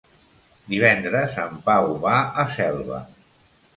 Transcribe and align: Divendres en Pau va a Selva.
Divendres 0.73 1.37
en 1.43 1.59
Pau 1.67 1.93
va 2.07 2.17
a 2.45 2.47
Selva. 2.57 3.03